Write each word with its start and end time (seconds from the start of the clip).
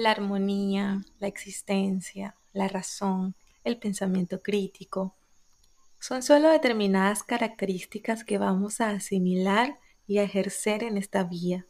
la 0.00 0.10
armonía, 0.12 1.04
la 1.18 1.28
existencia, 1.28 2.34
la 2.52 2.68
razón, 2.68 3.34
el 3.64 3.78
pensamiento 3.78 4.42
crítico. 4.42 5.14
Son 5.98 6.22
solo 6.22 6.48
determinadas 6.48 7.22
características 7.22 8.24
que 8.24 8.38
vamos 8.38 8.80
a 8.80 8.90
asimilar 8.90 9.78
y 10.06 10.18
a 10.18 10.22
ejercer 10.22 10.82
en 10.82 10.96
esta 10.96 11.24
vía. 11.24 11.66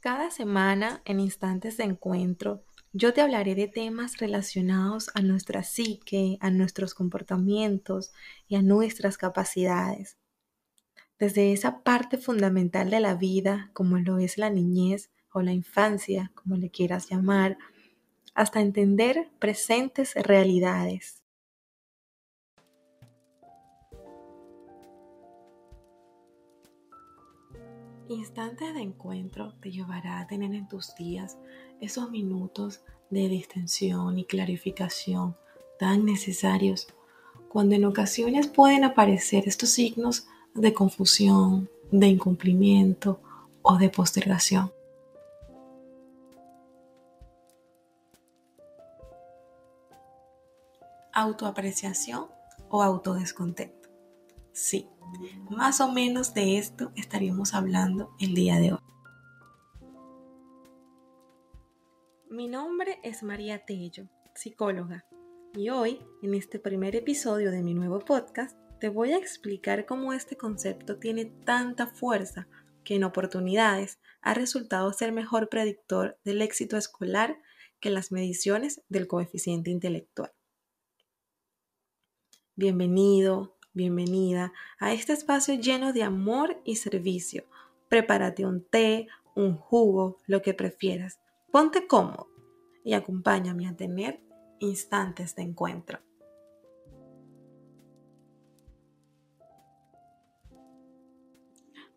Cada 0.00 0.30
semana, 0.30 1.02
en 1.04 1.20
instantes 1.20 1.76
de 1.76 1.84
encuentro, 1.84 2.64
yo 2.92 3.12
te 3.12 3.20
hablaré 3.20 3.54
de 3.54 3.68
temas 3.68 4.18
relacionados 4.18 5.10
a 5.14 5.20
nuestra 5.20 5.62
psique, 5.62 6.38
a 6.40 6.50
nuestros 6.50 6.94
comportamientos 6.94 8.12
y 8.46 8.56
a 8.56 8.62
nuestras 8.62 9.18
capacidades. 9.18 10.16
Desde 11.18 11.52
esa 11.52 11.82
parte 11.82 12.18
fundamental 12.18 12.90
de 12.90 13.00
la 13.00 13.14
vida, 13.14 13.70
como 13.72 13.98
lo 13.98 14.18
es 14.18 14.38
la 14.38 14.50
niñez, 14.50 15.10
o 15.34 15.42
la 15.42 15.52
infancia, 15.52 16.30
como 16.34 16.56
le 16.56 16.70
quieras 16.70 17.10
llamar, 17.10 17.58
hasta 18.34 18.60
entender 18.60 19.28
presentes 19.38 20.14
realidades. 20.14 21.22
Instantes 28.08 28.74
de 28.74 28.80
encuentro 28.80 29.54
te 29.60 29.72
llevará 29.72 30.20
a 30.20 30.26
tener 30.26 30.54
en 30.54 30.68
tus 30.68 30.94
días 30.94 31.36
esos 31.80 32.10
minutos 32.10 32.82
de 33.10 33.28
distensión 33.28 34.18
y 34.18 34.24
clarificación 34.24 35.36
tan 35.78 36.04
necesarios 36.04 36.86
cuando 37.48 37.74
en 37.74 37.84
ocasiones 37.84 38.46
pueden 38.46 38.84
aparecer 38.84 39.48
estos 39.48 39.70
signos 39.70 40.28
de 40.54 40.72
confusión, 40.72 41.68
de 41.90 42.06
incumplimiento 42.06 43.20
o 43.62 43.78
de 43.78 43.88
postergación. 43.88 44.73
Autoapreciación 51.14 52.26
o 52.68 52.82
autodescontento. 52.82 53.88
Sí, 54.52 54.88
más 55.50 55.80
o 55.80 55.90
menos 55.90 56.34
de 56.34 56.58
esto 56.58 56.92
estaríamos 56.96 57.54
hablando 57.54 58.14
el 58.20 58.34
día 58.34 58.56
de 58.58 58.72
hoy. 58.72 58.80
Mi 62.28 62.48
nombre 62.48 62.98
es 63.04 63.22
María 63.22 63.64
Tello, 63.64 64.08
psicóloga, 64.34 65.06
y 65.56 65.70
hoy, 65.70 66.00
en 66.20 66.34
este 66.34 66.58
primer 66.58 66.96
episodio 66.96 67.52
de 67.52 67.62
mi 67.62 67.74
nuevo 67.74 68.00
podcast, 68.00 68.58
te 68.80 68.88
voy 68.88 69.12
a 69.12 69.18
explicar 69.18 69.86
cómo 69.86 70.12
este 70.12 70.36
concepto 70.36 70.98
tiene 70.98 71.26
tanta 71.26 71.86
fuerza 71.86 72.48
que 72.82 72.96
en 72.96 73.04
oportunidades 73.04 74.00
ha 74.20 74.34
resultado 74.34 74.92
ser 74.92 75.12
mejor 75.12 75.48
predictor 75.48 76.18
del 76.24 76.42
éxito 76.42 76.76
escolar 76.76 77.38
que 77.78 77.90
las 77.90 78.10
mediciones 78.10 78.82
del 78.88 79.06
coeficiente 79.06 79.70
intelectual. 79.70 80.32
Bienvenido, 82.56 83.56
bienvenida 83.72 84.52
a 84.78 84.92
este 84.92 85.12
espacio 85.12 85.56
lleno 85.56 85.92
de 85.92 86.04
amor 86.04 86.60
y 86.62 86.76
servicio. 86.76 87.42
Prepárate 87.88 88.46
un 88.46 88.62
té, 88.62 89.08
un 89.34 89.56
jugo, 89.56 90.18
lo 90.28 90.40
que 90.40 90.54
prefieras. 90.54 91.18
Ponte 91.50 91.88
cómodo 91.88 92.28
y 92.84 92.92
acompáñame 92.92 93.66
a 93.66 93.74
tener 93.74 94.22
instantes 94.60 95.34
de 95.34 95.42
encuentro. 95.42 95.98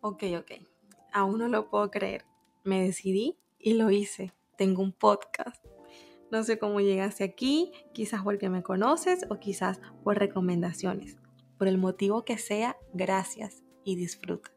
Ok, 0.00 0.24
ok. 0.40 0.52
Aún 1.12 1.38
no 1.38 1.46
lo 1.46 1.70
puedo 1.70 1.88
creer. 1.92 2.24
Me 2.64 2.82
decidí 2.82 3.38
y 3.60 3.74
lo 3.74 3.92
hice. 3.92 4.32
Tengo 4.56 4.82
un 4.82 4.90
podcast. 4.90 5.64
No 6.30 6.42
sé 6.42 6.58
cómo 6.58 6.80
llegaste 6.80 7.24
aquí, 7.24 7.72
quizás 7.94 8.22
porque 8.22 8.50
me 8.50 8.62
conoces 8.62 9.24
o 9.30 9.38
quizás 9.38 9.80
por 10.04 10.18
recomendaciones. 10.18 11.16
Por 11.56 11.68
el 11.68 11.78
motivo 11.78 12.24
que 12.24 12.36
sea, 12.36 12.76
gracias 12.92 13.62
y 13.82 13.96
disfruta. 13.96 14.50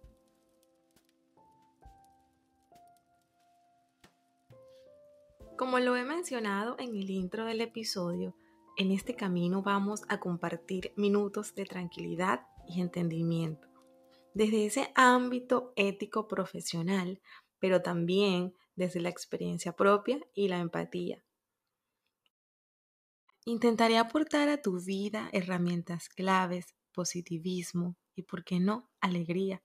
Como 5.57 5.79
lo 5.79 5.95
he 5.95 6.03
mencionado 6.03 6.75
en 6.77 6.89
el 6.89 7.09
intro 7.09 7.45
del 7.45 7.61
episodio, 7.61 8.35
en 8.77 8.91
este 8.91 9.15
camino 9.15 9.61
vamos 9.61 10.01
a 10.09 10.19
compartir 10.19 10.91
minutos 10.97 11.55
de 11.55 11.65
tranquilidad 11.65 12.41
y 12.67 12.81
entendimiento. 12.81 13.67
Desde 14.33 14.65
ese 14.65 14.91
ámbito 14.95 15.71
ético 15.75 16.27
profesional, 16.27 17.21
pero 17.59 17.81
también 17.81 18.55
desde 18.75 18.99
la 18.99 19.09
experiencia 19.09 19.73
propia 19.73 20.19
y 20.33 20.47
la 20.47 20.59
empatía 20.59 21.23
Intentaré 23.51 23.97
aportar 23.97 24.47
a 24.47 24.61
tu 24.61 24.79
vida 24.79 25.29
herramientas 25.33 26.07
claves, 26.07 26.73
positivismo 26.93 27.97
y, 28.15 28.21
por 28.21 28.45
qué 28.45 28.61
no, 28.61 28.89
alegría. 29.01 29.61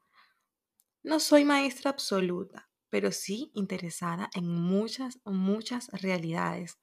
No 1.04 1.20
soy 1.20 1.44
maestra 1.44 1.92
absoluta, 1.92 2.68
pero 2.90 3.12
sí 3.12 3.52
interesada 3.54 4.28
en 4.34 4.48
muchas, 4.48 5.20
muchas 5.24 5.86
realidades. 5.92 6.80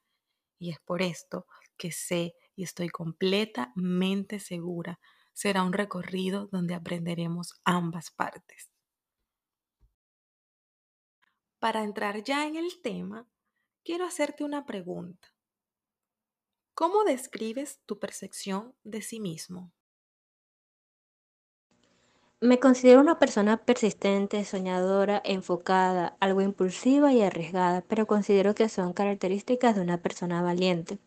Y 0.58 0.70
es 0.70 0.80
por 0.80 1.02
esto 1.02 1.46
que 1.76 1.92
sé 1.92 2.36
y 2.56 2.64
estoy 2.64 2.88
completamente 2.88 4.40
segura 4.40 4.98
será 5.34 5.62
un 5.62 5.74
recorrido 5.74 6.48
donde 6.52 6.72
aprenderemos 6.72 7.60
ambas 7.66 8.12
partes. 8.12 8.70
Para 11.58 11.82
entrar 11.82 12.22
ya 12.22 12.46
en 12.46 12.56
el 12.56 12.80
tema, 12.80 13.28
quiero 13.84 14.06
hacerte 14.06 14.42
una 14.42 14.64
pregunta. 14.64 15.33
¿Cómo 16.74 17.04
describes 17.04 17.78
tu 17.86 18.00
percepción 18.00 18.74
de 18.82 19.00
sí 19.00 19.20
mismo? 19.20 19.70
Me 22.40 22.58
considero 22.58 23.00
una 23.00 23.20
persona 23.20 23.64
persistente, 23.64 24.44
soñadora, 24.44 25.22
enfocada, 25.24 26.16
algo 26.18 26.40
impulsiva 26.40 27.12
y 27.12 27.22
arriesgada, 27.22 27.82
pero 27.82 28.08
considero 28.08 28.56
que 28.56 28.68
son 28.68 28.92
características 28.92 29.76
de 29.76 29.82
una 29.82 29.98
persona 29.98 30.42
valiente. 30.42 30.98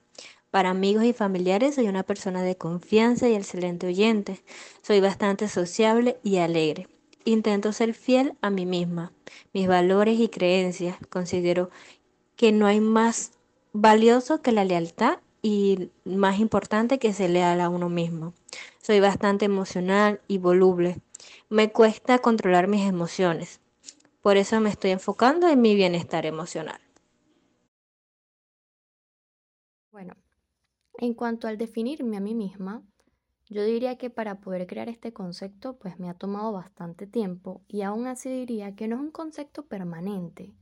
Para 0.52 0.70
amigos 0.70 1.04
y 1.04 1.12
familiares 1.12 1.76
soy 1.76 1.90
una 1.90 2.04
persona 2.04 2.44
de 2.44 2.56
confianza 2.56 3.28
y 3.28 3.36
excelente 3.36 3.88
oyente. 3.88 4.42
Soy 4.82 5.02
bastante 5.02 5.50
sociable 5.50 6.18
y 6.24 6.38
alegre. 6.38 6.88
Intento 7.26 7.74
ser 7.74 7.94
fiel 7.94 8.38
a 8.40 8.50
mí 8.50 8.66
misma, 8.66 9.12
mis 9.52 9.68
valores 9.68 10.18
y 10.18 10.30
creencias. 10.30 10.96
Considero 11.10 11.70
que 12.38 12.54
no 12.54 12.68
hay 12.68 12.80
más 12.80 13.34
valioso 13.74 14.42
que 14.42 14.54
la 14.54 14.64
lealtad 14.64 15.20
y 15.42 15.92
más 16.06 16.40
importante 16.40 17.00
que 17.00 17.14
se 17.14 17.30
leal 17.30 17.62
a 17.62 17.70
uno 17.70 17.90
mismo. 17.90 18.34
Soy 18.82 19.00
bastante 19.00 19.46
emocional 19.46 20.22
y 20.28 20.38
voluble. 20.38 21.02
Me 21.50 21.72
cuesta 21.72 22.20
controlar 22.20 22.68
mis 22.68 22.88
emociones. 22.88 23.60
Por 24.22 24.38
eso 24.38 24.60
me 24.60 24.70
estoy 24.70 24.92
enfocando 24.92 25.48
en 25.48 25.62
mi 25.62 25.76
bienestar 25.76 26.26
emocional. 26.26 26.80
Bueno, 29.92 30.16
en 31.00 31.14
cuanto 31.14 31.48
al 31.48 31.58
definirme 31.58 32.18
a 32.18 32.20
mí 32.20 32.36
misma, 32.36 32.84
yo 33.50 33.64
diría 33.64 33.98
que 33.98 34.10
para 34.10 34.42
poder 34.42 34.68
crear 34.68 34.90
este 34.90 35.14
concepto 35.14 35.78
pues 35.78 36.00
me 36.00 36.10
ha 36.10 36.14
tomado 36.14 36.52
bastante 36.52 37.08
tiempo 37.08 37.62
y 37.68 37.82
aún 37.82 38.08
así 38.08 38.30
diría 38.30 38.76
que 38.76 38.88
no 38.88 38.98
es 38.98 39.02
un 39.02 39.12
concepto 39.12 39.66
permanente, 39.66 40.54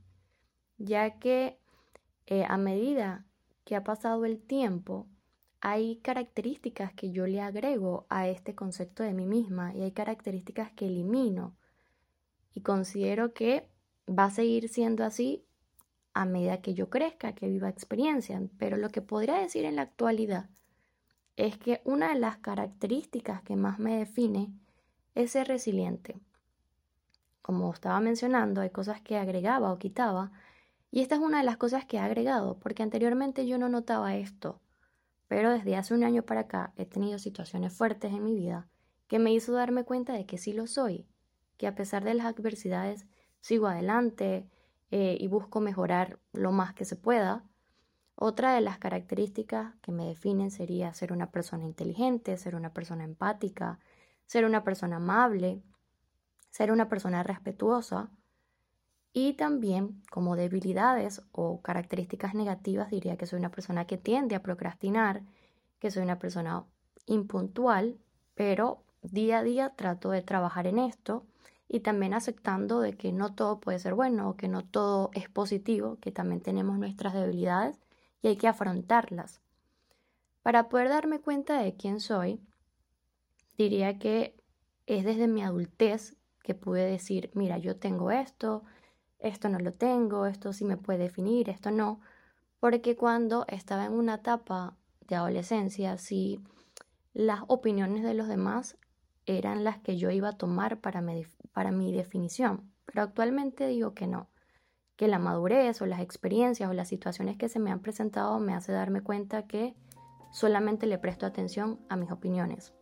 ya 0.78 1.18
que 1.18 1.58
eh, 2.26 2.44
a 2.48 2.56
medida 2.56 3.25
que 3.66 3.74
ha 3.74 3.82
pasado 3.82 4.24
el 4.24 4.38
tiempo, 4.38 5.08
hay 5.60 5.96
características 5.96 6.94
que 6.94 7.10
yo 7.10 7.26
le 7.26 7.40
agrego 7.40 8.06
a 8.08 8.28
este 8.28 8.54
concepto 8.54 9.02
de 9.02 9.12
mí 9.12 9.26
misma 9.26 9.74
y 9.74 9.82
hay 9.82 9.90
características 9.90 10.70
que 10.70 10.86
elimino. 10.86 11.56
Y 12.54 12.60
considero 12.60 13.34
que 13.34 13.68
va 14.08 14.26
a 14.26 14.30
seguir 14.30 14.68
siendo 14.68 15.04
así 15.04 15.44
a 16.14 16.24
medida 16.24 16.62
que 16.62 16.74
yo 16.74 16.88
crezca, 16.90 17.34
que 17.34 17.48
viva 17.48 17.68
experiencia. 17.68 18.40
Pero 18.56 18.76
lo 18.76 18.88
que 18.90 19.02
podría 19.02 19.38
decir 19.38 19.64
en 19.64 19.74
la 19.74 19.82
actualidad 19.82 20.48
es 21.34 21.58
que 21.58 21.80
una 21.84 22.14
de 22.14 22.20
las 22.20 22.38
características 22.38 23.42
que 23.42 23.56
más 23.56 23.80
me 23.80 23.96
define 23.96 24.52
es 25.16 25.32
ser 25.32 25.48
resiliente. 25.48 26.20
Como 27.42 27.72
estaba 27.72 27.98
mencionando, 27.98 28.60
hay 28.60 28.70
cosas 28.70 29.00
que 29.00 29.16
agregaba 29.16 29.72
o 29.72 29.78
quitaba, 29.78 30.30
y 30.90 31.00
esta 31.00 31.16
es 31.16 31.20
una 31.20 31.38
de 31.38 31.44
las 31.44 31.56
cosas 31.56 31.84
que 31.84 31.96
he 31.96 32.00
agregado, 32.00 32.58
porque 32.58 32.82
anteriormente 32.82 33.46
yo 33.46 33.58
no 33.58 33.68
notaba 33.68 34.16
esto, 34.16 34.60
pero 35.28 35.50
desde 35.50 35.76
hace 35.76 35.94
un 35.94 36.04
año 36.04 36.22
para 36.22 36.42
acá 36.42 36.72
he 36.76 36.86
tenido 36.86 37.18
situaciones 37.18 37.72
fuertes 37.72 38.12
en 38.12 38.24
mi 38.24 38.34
vida 38.34 38.68
que 39.08 39.18
me 39.18 39.32
hizo 39.32 39.52
darme 39.52 39.84
cuenta 39.84 40.12
de 40.12 40.26
que 40.26 40.38
sí 40.38 40.52
lo 40.52 40.66
soy, 40.66 41.06
que 41.56 41.66
a 41.66 41.74
pesar 41.74 42.04
de 42.04 42.14
las 42.14 42.26
adversidades 42.26 43.06
sigo 43.40 43.66
adelante 43.66 44.48
eh, 44.90 45.16
y 45.20 45.28
busco 45.28 45.60
mejorar 45.60 46.18
lo 46.32 46.52
más 46.52 46.74
que 46.74 46.84
se 46.84 46.96
pueda. 46.96 47.44
Otra 48.14 48.54
de 48.54 48.60
las 48.60 48.78
características 48.78 49.74
que 49.82 49.92
me 49.92 50.06
definen 50.06 50.50
sería 50.50 50.92
ser 50.94 51.12
una 51.12 51.30
persona 51.30 51.64
inteligente, 51.64 52.36
ser 52.36 52.56
una 52.56 52.72
persona 52.72 53.04
empática, 53.04 53.78
ser 54.24 54.44
una 54.44 54.64
persona 54.64 54.96
amable, 54.96 55.62
ser 56.50 56.72
una 56.72 56.88
persona 56.88 57.22
respetuosa, 57.22 58.10
Y 59.18 59.32
también 59.32 60.02
como 60.10 60.36
debilidades 60.36 61.22
o 61.32 61.62
características 61.62 62.34
negativas 62.34 62.90
diría 62.90 63.16
que 63.16 63.24
soy 63.24 63.38
una 63.38 63.50
persona 63.50 63.86
que 63.86 63.96
tiende 63.96 64.34
a 64.34 64.42
procrastinar, 64.42 65.22
que 65.78 65.90
soy 65.90 66.02
una 66.02 66.18
persona 66.18 66.66
impuntual, 67.06 67.96
pero 68.34 68.82
día 69.00 69.38
a 69.38 69.42
día 69.42 69.70
trato 69.70 70.10
de 70.10 70.20
trabajar 70.20 70.66
en 70.66 70.78
esto 70.78 71.24
y 71.66 71.80
también 71.80 72.12
aceptando 72.12 72.80
de 72.80 72.92
que 72.92 73.10
no 73.10 73.34
todo 73.34 73.58
puede 73.58 73.78
ser 73.78 73.94
bueno 73.94 74.28
o 74.28 74.36
que 74.36 74.48
no 74.48 74.66
todo 74.66 75.08
es 75.14 75.30
positivo, 75.30 75.96
que 76.02 76.12
también 76.12 76.42
tenemos 76.42 76.78
nuestras 76.78 77.14
debilidades 77.14 77.80
y 78.20 78.28
hay 78.28 78.36
que 78.36 78.48
afrontarlas. 78.48 79.40
Para 80.42 80.68
poder 80.68 80.90
darme 80.90 81.20
cuenta 81.20 81.62
de 81.62 81.74
quién 81.74 82.00
soy, 82.00 82.38
diría 83.56 83.98
que 83.98 84.36
es 84.84 85.06
desde 85.06 85.26
mi 85.26 85.42
adultez 85.42 86.16
que 86.42 86.54
pude 86.54 86.84
decir, 86.84 87.30
mira, 87.32 87.56
yo 87.56 87.76
tengo 87.76 88.10
esto, 88.10 88.62
esto 89.18 89.48
no 89.48 89.58
lo 89.58 89.72
tengo, 89.72 90.26
esto 90.26 90.52
sí 90.52 90.64
me 90.64 90.76
puede 90.76 90.98
definir, 90.98 91.48
esto 91.48 91.70
no, 91.70 92.00
porque 92.60 92.96
cuando 92.96 93.44
estaba 93.48 93.86
en 93.86 93.92
una 93.92 94.16
etapa 94.16 94.76
de 95.00 95.16
adolescencia, 95.16 95.98
sí, 95.98 96.40
las 97.12 97.40
opiniones 97.48 98.02
de 98.02 98.14
los 98.14 98.28
demás 98.28 98.76
eran 99.24 99.64
las 99.64 99.78
que 99.78 99.96
yo 99.96 100.10
iba 100.10 100.30
a 100.30 100.36
tomar 100.36 100.80
para 100.80 101.00
mi, 101.00 101.92
definición, 101.92 102.72
pero 102.84 103.02
actualmente 103.02 103.66
digo 103.66 103.94
que 103.94 104.06
no, 104.06 104.28
que 104.96 105.08
la 105.08 105.18
madurez 105.18 105.82
o 105.82 105.86
las 105.86 106.00
experiencias 106.00 106.70
o 106.70 106.72
las 106.72 106.88
situaciones 106.88 107.36
que 107.36 107.48
se 107.48 107.58
me 107.58 107.70
han 107.70 107.80
presentado 107.80 108.38
me 108.38 108.54
hace 108.54 108.72
darme 108.72 109.02
cuenta 109.02 109.46
que 109.46 109.74
solamente 110.32 110.86
le 110.86 110.98
presto 110.98 111.26
atención 111.26 111.80
a 111.88 111.96
mis 111.96 112.10
opiniones. 112.10 112.74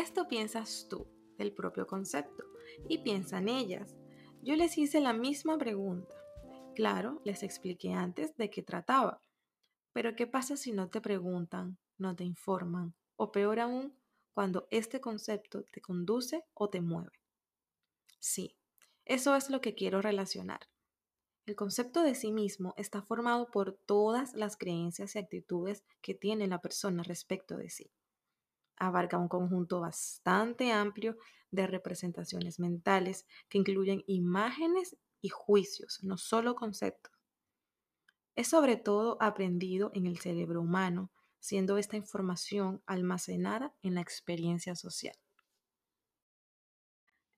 Esto 0.00 0.26
piensas 0.28 0.86
tú 0.88 1.06
del 1.36 1.52
propio 1.52 1.86
concepto 1.86 2.44
y 2.88 2.96
piensan 3.02 3.50
ellas. 3.50 3.98
Yo 4.40 4.56
les 4.56 4.78
hice 4.78 4.98
la 4.98 5.12
misma 5.12 5.58
pregunta. 5.58 6.14
Claro, 6.74 7.20
les 7.22 7.42
expliqué 7.42 7.92
antes 7.92 8.34
de 8.38 8.48
qué 8.48 8.62
trataba. 8.62 9.20
Pero 9.92 10.16
¿qué 10.16 10.26
pasa 10.26 10.56
si 10.56 10.72
no 10.72 10.88
te 10.88 11.02
preguntan, 11.02 11.76
no 11.98 12.16
te 12.16 12.24
informan 12.24 12.94
o 13.16 13.30
peor 13.30 13.60
aún, 13.60 13.94
cuando 14.32 14.66
este 14.70 15.02
concepto 15.02 15.64
te 15.64 15.82
conduce 15.82 16.46
o 16.54 16.70
te 16.70 16.80
mueve? 16.80 17.20
Sí, 18.18 18.56
eso 19.04 19.36
es 19.36 19.50
lo 19.50 19.60
que 19.60 19.74
quiero 19.74 20.00
relacionar. 20.00 20.60
El 21.44 21.56
concepto 21.56 22.02
de 22.02 22.14
sí 22.14 22.32
mismo 22.32 22.72
está 22.78 23.02
formado 23.02 23.50
por 23.50 23.74
todas 23.84 24.32
las 24.32 24.56
creencias 24.56 25.14
y 25.14 25.18
actitudes 25.18 25.84
que 26.00 26.14
tiene 26.14 26.48
la 26.48 26.62
persona 26.62 27.02
respecto 27.02 27.58
de 27.58 27.68
sí 27.68 27.92
abarca 28.80 29.18
un 29.18 29.28
conjunto 29.28 29.80
bastante 29.80 30.72
amplio 30.72 31.16
de 31.52 31.68
representaciones 31.68 32.58
mentales 32.58 33.26
que 33.48 33.58
incluyen 33.58 34.02
imágenes 34.06 34.96
y 35.20 35.28
juicios, 35.28 36.02
no 36.02 36.16
solo 36.16 36.56
conceptos. 36.56 37.12
Es 38.34 38.48
sobre 38.48 38.76
todo 38.76 39.18
aprendido 39.20 39.90
en 39.94 40.06
el 40.06 40.18
cerebro 40.18 40.62
humano, 40.62 41.10
siendo 41.40 41.78
esta 41.78 41.96
información 41.96 42.82
almacenada 42.86 43.74
en 43.82 43.94
la 43.94 44.00
experiencia 44.00 44.74
social. 44.74 45.16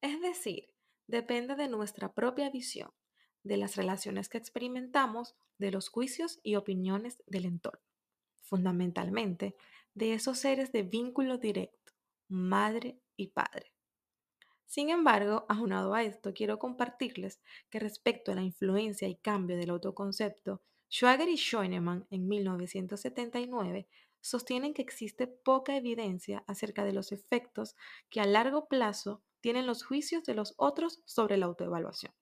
Es 0.00 0.20
decir, 0.20 0.72
depende 1.06 1.56
de 1.56 1.68
nuestra 1.68 2.12
propia 2.12 2.50
visión, 2.50 2.92
de 3.42 3.56
las 3.56 3.76
relaciones 3.76 4.28
que 4.28 4.38
experimentamos, 4.38 5.34
de 5.58 5.70
los 5.70 5.88
juicios 5.88 6.40
y 6.42 6.56
opiniones 6.56 7.22
del 7.26 7.46
entorno. 7.46 7.82
Fundamentalmente, 8.40 9.56
de 9.94 10.14
esos 10.14 10.38
seres 10.38 10.72
de 10.72 10.82
vínculo 10.82 11.38
directo, 11.38 11.92
madre 12.28 12.98
y 13.16 13.28
padre. 13.28 13.72
Sin 14.66 14.88
embargo, 14.88 15.44
aunado 15.48 15.92
a 15.94 16.02
esto, 16.02 16.32
quiero 16.32 16.58
compartirles 16.58 17.42
que 17.68 17.78
respecto 17.78 18.32
a 18.32 18.34
la 18.34 18.42
influencia 18.42 19.06
y 19.06 19.16
cambio 19.16 19.56
del 19.56 19.70
autoconcepto, 19.70 20.62
Schwager 20.90 21.28
y 21.28 21.36
Schoenemann 21.36 22.06
en 22.10 22.26
1979 22.28 23.86
sostienen 24.22 24.72
que 24.72 24.82
existe 24.82 25.26
poca 25.26 25.76
evidencia 25.76 26.44
acerca 26.46 26.84
de 26.84 26.92
los 26.92 27.12
efectos 27.12 27.76
que 28.08 28.20
a 28.20 28.26
largo 28.26 28.66
plazo 28.66 29.22
tienen 29.40 29.66
los 29.66 29.84
juicios 29.84 30.24
de 30.24 30.34
los 30.34 30.54
otros 30.56 31.02
sobre 31.04 31.36
la 31.36 31.46
autoevaluación. 31.46 32.14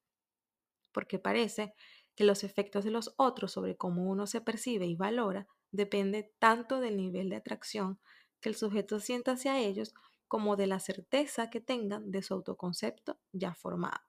Porque 0.92 1.18
parece 1.18 1.74
que 2.16 2.24
los 2.24 2.42
efectos 2.42 2.84
de 2.84 2.90
los 2.90 3.14
otros 3.16 3.52
sobre 3.52 3.76
cómo 3.76 4.10
uno 4.10 4.26
se 4.26 4.40
percibe 4.40 4.86
y 4.86 4.96
valora 4.96 5.46
depende 5.72 6.32
tanto 6.38 6.80
del 6.80 6.96
nivel 6.96 7.28
de 7.30 7.36
atracción 7.36 7.98
que 8.40 8.48
el 8.48 8.54
sujeto 8.56 9.00
sienta 9.00 9.32
hacia 9.32 9.58
ellos 9.58 9.94
como 10.28 10.56
de 10.56 10.66
la 10.66 10.80
certeza 10.80 11.50
que 11.50 11.60
tengan 11.60 12.10
de 12.10 12.22
su 12.22 12.34
autoconcepto 12.34 13.18
ya 13.32 13.54
formado. 13.54 14.00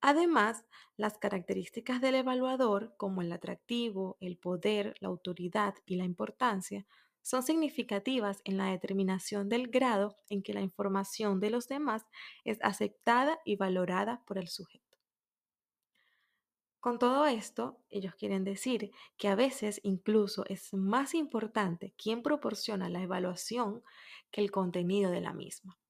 Además, 0.00 0.64
las 0.96 1.18
características 1.18 2.00
del 2.00 2.14
evaluador, 2.14 2.94
como 2.96 3.20
el 3.20 3.30
atractivo, 3.32 4.16
el 4.20 4.38
poder, 4.38 4.94
la 5.00 5.08
autoridad 5.08 5.74
y 5.84 5.96
la 5.96 6.04
importancia, 6.04 6.86
son 7.20 7.42
significativas 7.42 8.40
en 8.44 8.56
la 8.56 8.70
determinación 8.70 9.48
del 9.48 9.68
grado 9.68 10.16
en 10.30 10.42
que 10.42 10.54
la 10.54 10.60
información 10.62 11.40
de 11.40 11.50
los 11.50 11.68
demás 11.68 12.06
es 12.44 12.58
aceptada 12.62 13.40
y 13.44 13.56
valorada 13.56 14.22
por 14.26 14.38
el 14.38 14.48
sujeto. 14.48 14.95
Con 16.86 17.00
todo 17.00 17.26
esto, 17.26 17.80
ellos 17.90 18.14
quieren 18.14 18.44
decir 18.44 18.92
que 19.16 19.26
a 19.26 19.34
veces 19.34 19.80
incluso 19.82 20.44
es 20.46 20.72
más 20.72 21.14
importante 21.14 21.92
quién 22.00 22.22
proporciona 22.22 22.88
la 22.88 23.02
evaluación 23.02 23.82
que 24.30 24.40
el 24.40 24.52
contenido 24.52 25.10
de 25.10 25.20
la 25.20 25.32
misma. 25.32 25.80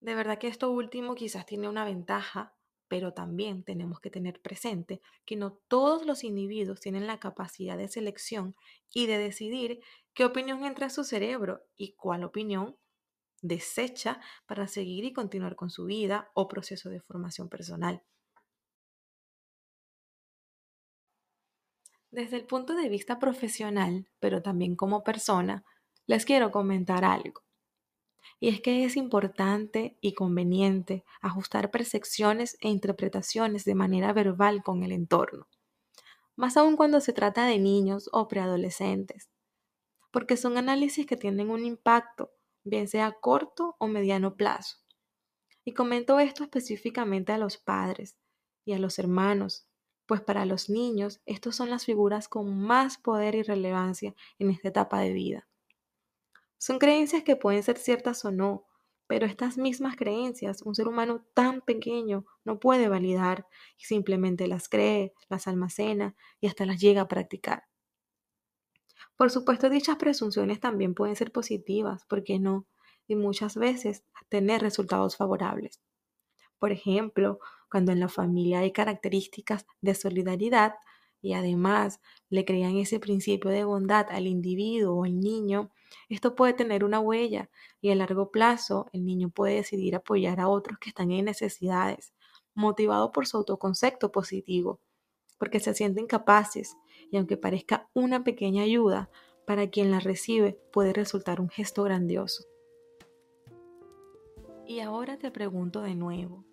De 0.00 0.16
verdad 0.16 0.38
que 0.38 0.48
esto 0.48 0.72
último 0.72 1.14
quizás 1.14 1.46
tiene 1.46 1.68
una 1.68 1.84
ventaja, 1.84 2.56
pero 2.88 3.14
también 3.14 3.62
tenemos 3.62 4.00
que 4.00 4.10
tener 4.10 4.42
presente 4.42 5.00
que 5.24 5.36
no 5.36 5.52
todos 5.68 6.04
los 6.04 6.24
individuos 6.24 6.80
tienen 6.80 7.06
la 7.06 7.20
capacidad 7.20 7.78
de 7.78 7.86
selección 7.86 8.56
y 8.92 9.06
de 9.06 9.18
decidir 9.18 9.80
qué 10.12 10.24
opinión 10.24 10.64
entra 10.64 10.86
a 10.86 10.90
su 10.90 11.04
cerebro 11.04 11.62
y 11.76 11.92
cuál 11.92 12.24
opinión 12.24 12.76
desecha 13.42 14.20
para 14.46 14.66
seguir 14.66 15.04
y 15.04 15.12
continuar 15.12 15.54
con 15.54 15.70
su 15.70 15.84
vida 15.84 16.32
o 16.34 16.48
proceso 16.48 16.90
de 16.90 17.00
formación 17.00 17.48
personal. 17.48 18.02
Desde 22.18 22.36
el 22.36 22.46
punto 22.46 22.74
de 22.74 22.88
vista 22.88 23.20
profesional, 23.20 24.08
pero 24.18 24.42
también 24.42 24.74
como 24.74 25.04
persona, 25.04 25.64
les 26.04 26.24
quiero 26.24 26.50
comentar 26.50 27.04
algo. 27.04 27.44
Y 28.40 28.48
es 28.48 28.60
que 28.60 28.84
es 28.84 28.96
importante 28.96 29.96
y 30.00 30.14
conveniente 30.14 31.04
ajustar 31.20 31.70
percepciones 31.70 32.56
e 32.60 32.70
interpretaciones 32.70 33.64
de 33.64 33.76
manera 33.76 34.12
verbal 34.12 34.64
con 34.64 34.82
el 34.82 34.90
entorno, 34.90 35.46
más 36.34 36.56
aún 36.56 36.76
cuando 36.76 37.00
se 37.00 37.12
trata 37.12 37.46
de 37.46 37.60
niños 37.60 38.10
o 38.12 38.26
preadolescentes, 38.26 39.30
porque 40.10 40.36
son 40.36 40.58
análisis 40.58 41.06
que 41.06 41.16
tienen 41.16 41.50
un 41.50 41.64
impacto, 41.64 42.32
bien 42.64 42.88
sea 42.88 43.06
a 43.06 43.12
corto 43.12 43.76
o 43.78 43.86
mediano 43.86 44.34
plazo. 44.34 44.78
Y 45.64 45.72
comento 45.72 46.18
esto 46.18 46.42
específicamente 46.42 47.30
a 47.30 47.38
los 47.38 47.58
padres 47.58 48.16
y 48.64 48.72
a 48.72 48.80
los 48.80 48.98
hermanos, 48.98 49.67
pues 50.08 50.22
para 50.22 50.46
los 50.46 50.70
niños 50.70 51.20
estos 51.26 51.54
son 51.54 51.68
las 51.68 51.84
figuras 51.84 52.28
con 52.28 52.58
más 52.58 52.96
poder 52.96 53.34
y 53.34 53.42
relevancia 53.42 54.14
en 54.38 54.50
esta 54.50 54.68
etapa 54.68 55.00
de 55.00 55.12
vida. 55.12 55.46
Son 56.56 56.78
creencias 56.78 57.22
que 57.22 57.36
pueden 57.36 57.62
ser 57.62 57.76
ciertas 57.76 58.24
o 58.24 58.32
no, 58.32 58.64
pero 59.06 59.26
estas 59.26 59.58
mismas 59.58 59.96
creencias 59.96 60.62
un 60.62 60.74
ser 60.74 60.88
humano 60.88 61.26
tan 61.34 61.60
pequeño 61.60 62.24
no 62.42 62.58
puede 62.58 62.88
validar 62.88 63.46
y 63.76 63.84
simplemente 63.84 64.48
las 64.48 64.70
cree, 64.70 65.12
las 65.28 65.46
almacena 65.46 66.16
y 66.40 66.46
hasta 66.46 66.64
las 66.64 66.80
llega 66.80 67.02
a 67.02 67.08
practicar. 67.08 67.64
Por 69.18 69.30
supuesto, 69.30 69.68
dichas 69.68 69.96
presunciones 69.98 70.58
también 70.58 70.94
pueden 70.94 71.16
ser 71.16 71.32
positivas, 71.32 72.06
¿por 72.06 72.24
qué 72.24 72.38
no? 72.38 72.66
Y 73.06 73.14
muchas 73.14 73.56
veces 73.56 74.04
tener 74.30 74.62
resultados 74.62 75.16
favorables. 75.18 75.82
Por 76.58 76.72
ejemplo, 76.72 77.38
cuando 77.70 77.92
en 77.92 78.00
la 78.00 78.08
familia 78.08 78.60
hay 78.60 78.72
características 78.72 79.66
de 79.80 79.94
solidaridad 79.94 80.74
y 81.20 81.34
además 81.34 82.00
le 82.28 82.44
crean 82.44 82.76
ese 82.76 83.00
principio 83.00 83.50
de 83.50 83.64
bondad 83.64 84.06
al 84.10 84.26
individuo 84.26 84.96
o 84.96 85.04
al 85.04 85.20
niño, 85.20 85.70
esto 86.08 86.34
puede 86.34 86.52
tener 86.52 86.84
una 86.84 87.00
huella 87.00 87.50
y 87.80 87.90
a 87.90 87.94
largo 87.94 88.30
plazo 88.30 88.86
el 88.92 89.04
niño 89.04 89.30
puede 89.30 89.54
decidir 89.54 89.96
apoyar 89.96 90.40
a 90.40 90.48
otros 90.48 90.78
que 90.78 90.90
están 90.90 91.10
en 91.10 91.24
necesidades, 91.24 92.12
motivado 92.54 93.12
por 93.12 93.26
su 93.26 93.36
autoconcepto 93.36 94.12
positivo, 94.12 94.80
porque 95.38 95.60
se 95.60 95.74
sienten 95.74 96.06
capaces 96.06 96.76
y 97.10 97.16
aunque 97.16 97.36
parezca 97.36 97.88
una 97.94 98.24
pequeña 98.24 98.62
ayuda, 98.62 99.10
para 99.46 99.70
quien 99.70 99.90
la 99.90 99.98
recibe 99.98 100.60
puede 100.72 100.92
resultar 100.92 101.40
un 101.40 101.48
gesto 101.48 101.82
grandioso. 101.82 102.44
Y 104.66 104.80
ahora 104.80 105.18
te 105.18 105.30
pregunto 105.30 105.80
de 105.80 105.94
nuevo, 105.94 106.44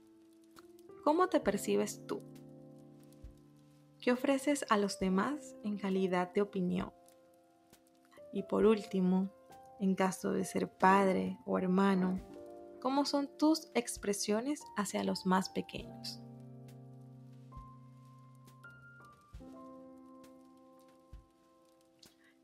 ¿Cómo 1.06 1.28
te 1.28 1.40
percibes 1.40 2.08
tú? 2.08 2.24
¿Qué 4.02 4.12
ofreces 4.12 4.66
a 4.72 4.78
los 4.78 4.98
demás 4.98 5.56
en 5.64 5.78
calidad 5.78 6.34
de 6.34 6.42
opinión? 6.42 6.92
Y 8.34 8.42
por 8.42 8.66
último, 8.66 9.30
en 9.80 9.94
caso 9.94 10.32
de 10.32 10.44
ser 10.46 10.68
padre 10.68 11.38
o 11.46 11.60
hermano, 11.60 12.20
cómo 12.82 13.06
son 13.06 13.30
tus 13.38 13.70
expresiones 13.76 14.64
hacia 14.78 15.04
los 15.04 15.28
más 15.28 15.50
pequeños. 15.50 16.24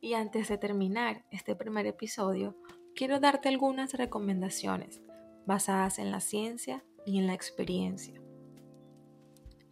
Y 0.01 0.13
antes 0.13 0.49
de 0.49 0.59
terminar 0.59 1.25
este 1.31 1.55
primer 1.55 1.87
episodio, 1.87 2.55
quiero 2.93 3.19
darte 3.19 3.49
algunas 3.49 3.95
recomendaciones 3.95 5.01
basadas 5.47 5.97
en 5.97 6.11
la 6.11 6.19
ciencia 6.19 6.85
y 7.07 7.17
en 7.17 7.25
la 7.25 7.33
experiencia. 7.33 8.20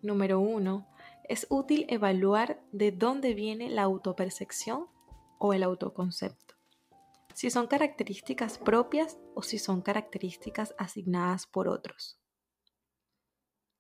Número 0.02 0.40
uno, 0.40 0.88
es 1.28 1.46
útil 1.50 1.86
evaluar 1.90 2.64
de 2.72 2.92
dónde 2.92 3.34
viene 3.34 3.70
la 3.70 3.84
autopercepción 3.84 4.88
o 5.40 5.54
el 5.54 5.64
autoconcepto. 5.64 6.56
Si 7.34 7.50
son 7.50 7.68
características 7.68 8.58
propias 8.58 9.18
o 9.36 9.42
si 9.42 9.60
son 9.60 9.82
características 9.82 10.74
asignadas 10.78 11.48
por 11.48 11.68
otros. 11.68 12.20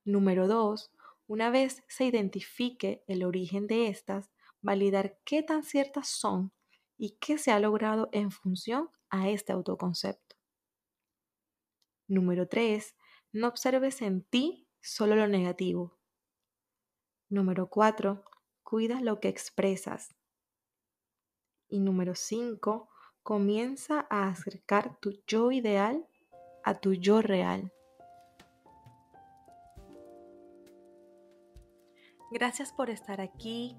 Número 0.05 0.47
2. 0.47 0.91
Una 1.27 1.49
vez 1.49 1.83
se 1.87 2.05
identifique 2.05 3.03
el 3.07 3.23
origen 3.23 3.67
de 3.67 3.87
estas, 3.87 4.31
validar 4.61 5.19
qué 5.23 5.43
tan 5.43 5.63
ciertas 5.63 6.07
son 6.07 6.53
y 6.97 7.17
qué 7.19 7.37
se 7.37 7.51
ha 7.51 7.59
logrado 7.59 8.09
en 8.11 8.31
función 8.31 8.89
a 9.09 9.29
este 9.29 9.53
autoconcepto. 9.53 10.35
Número 12.07 12.47
3. 12.47 12.95
No 13.33 13.47
observes 13.47 14.01
en 14.01 14.23
ti 14.23 14.67
solo 14.81 15.15
lo 15.15 15.27
negativo. 15.27 15.98
Número 17.29 17.69
4. 17.69 18.23
Cuida 18.63 19.01
lo 19.01 19.19
que 19.19 19.29
expresas. 19.29 20.15
Y 21.67 21.79
número 21.79 22.15
5. 22.15 22.89
Comienza 23.23 24.07
a 24.09 24.27
acercar 24.27 24.99
tu 24.99 25.13
yo 25.27 25.51
ideal 25.51 26.07
a 26.63 26.79
tu 26.79 26.93
yo 26.93 27.21
real. 27.21 27.71
Gracias 32.31 32.71
por 32.71 32.89
estar 32.89 33.21
aquí, 33.21 33.75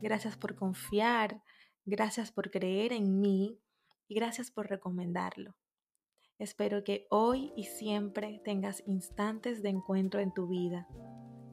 gracias 0.00 0.36
por 0.36 0.56
confiar, 0.56 1.40
gracias 1.84 2.32
por 2.32 2.50
creer 2.50 2.92
en 2.92 3.20
mí 3.20 3.60
y 4.08 4.14
gracias 4.16 4.50
por 4.50 4.68
recomendarlo. 4.68 5.54
Espero 6.38 6.82
que 6.82 7.06
hoy 7.10 7.52
y 7.56 7.64
siempre 7.64 8.40
tengas 8.44 8.82
instantes 8.86 9.62
de 9.62 9.68
encuentro 9.68 10.20
en 10.20 10.32
tu 10.32 10.48
vida. 10.48 10.88